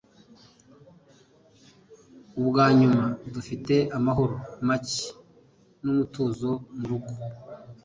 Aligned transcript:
Ubwanyuma, 2.39 3.05
dufite 3.33 3.73
amahoro 3.97 4.35
make 4.67 5.01
n'umutuzo 5.83 6.49
murugo. 6.77 7.11